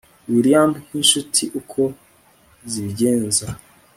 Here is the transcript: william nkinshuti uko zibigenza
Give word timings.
william 0.31 0.71
nkinshuti 0.85 1.43
uko 1.59 1.81
zibigenza 2.71 3.47